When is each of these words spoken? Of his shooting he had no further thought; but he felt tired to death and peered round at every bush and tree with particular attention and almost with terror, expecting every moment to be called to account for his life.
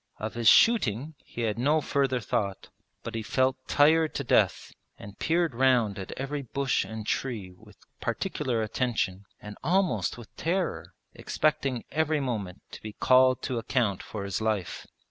Of 0.17 0.33
his 0.33 0.47
shooting 0.47 1.13
he 1.23 1.41
had 1.41 1.59
no 1.59 1.79
further 1.79 2.19
thought; 2.19 2.69
but 3.03 3.13
he 3.13 3.21
felt 3.21 3.55
tired 3.67 4.15
to 4.15 4.23
death 4.23 4.73
and 4.97 5.19
peered 5.19 5.53
round 5.53 5.99
at 5.99 6.11
every 6.13 6.41
bush 6.41 6.83
and 6.83 7.05
tree 7.05 7.51
with 7.55 7.77
particular 7.99 8.63
attention 8.63 9.25
and 9.39 9.57
almost 9.63 10.17
with 10.17 10.35
terror, 10.35 10.95
expecting 11.13 11.85
every 11.91 12.19
moment 12.19 12.63
to 12.71 12.81
be 12.81 12.93
called 12.93 13.43
to 13.43 13.59
account 13.59 14.01
for 14.01 14.23
his 14.23 14.41
life. 14.41 14.87